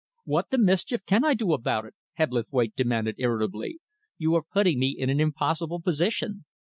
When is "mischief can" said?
0.57-1.23